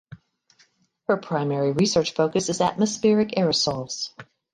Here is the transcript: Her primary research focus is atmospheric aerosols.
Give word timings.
Her 1.07 1.17
primary 1.17 1.73
research 1.73 2.13
focus 2.15 2.49
is 2.49 2.59
atmospheric 2.59 3.33
aerosols. 3.37 4.09